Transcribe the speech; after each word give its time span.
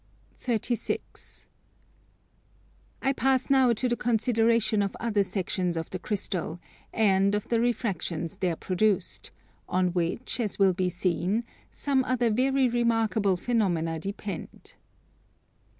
36. 0.39 1.45
I 3.03 3.13
pass 3.13 3.51
now 3.51 3.71
to 3.71 3.87
the 3.87 3.95
consideration 3.95 4.81
of 4.81 4.95
other 4.99 5.21
sections 5.21 5.77
of 5.77 5.91
the 5.91 5.99
crystal, 5.99 6.59
and 6.91 7.35
of 7.35 7.49
the 7.49 7.59
refractions 7.59 8.37
there 8.37 8.55
produced, 8.55 9.29
on 9.69 9.89
which, 9.89 10.39
as 10.39 10.57
will 10.57 10.73
be 10.73 10.89
seen, 10.89 11.43
some 11.69 12.03
other 12.05 12.31
very 12.31 12.67
remarkable 12.67 13.37
phenomena 13.37 13.99
depend. 13.99 14.73